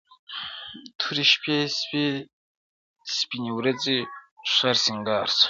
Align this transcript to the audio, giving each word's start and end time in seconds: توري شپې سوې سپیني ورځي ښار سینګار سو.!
توري 0.99 1.23
شپې 1.31 1.57
سوې 1.79 2.07
سپیني 3.17 3.51
ورځي 3.53 3.97
ښار 4.53 4.75
سینګار 4.83 5.27
سو.! 5.35 5.39